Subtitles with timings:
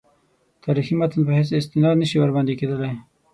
[0.63, 2.93] تاریخي متن په حیث استناد نه شي ورباندې کېدلای.